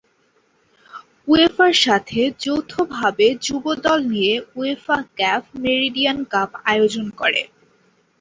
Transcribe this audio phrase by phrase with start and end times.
[1.27, 7.41] উয়েফার সাথে যৌথভাবে যুব দল নিয়ে উয়েফা-ক্যাফ মেরিডিয়ান কাপ আয়োজন করে।